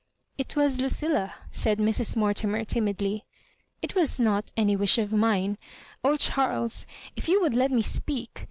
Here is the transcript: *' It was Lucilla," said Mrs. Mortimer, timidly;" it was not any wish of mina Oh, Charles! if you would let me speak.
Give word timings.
*' 0.21 0.37
It 0.39 0.55
was 0.55 0.81
Lucilla," 0.81 1.35
said 1.51 1.77
Mrs. 1.77 2.15
Mortimer, 2.15 2.63
timidly;" 2.65 3.21
it 3.83 3.93
was 3.93 4.19
not 4.19 4.49
any 4.57 4.75
wish 4.75 4.97
of 4.97 5.13
mina 5.13 5.59
Oh, 6.03 6.17
Charles! 6.17 6.87
if 7.15 7.27
you 7.27 7.39
would 7.39 7.53
let 7.53 7.69
me 7.69 7.83
speak. 7.83 8.39